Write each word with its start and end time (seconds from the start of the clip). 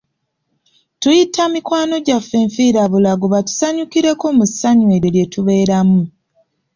Tuyita 1.01 1.43
mikwano 1.53 1.95
gyaffe 2.05 2.37
nfiirabulago 2.47 3.25
batusanyukireko 3.33 4.25
mu 4.37 4.45
ssanyu 4.49 4.85
eryo 4.97 5.09
lye 5.15 5.25
tubeeramu. 5.33 6.01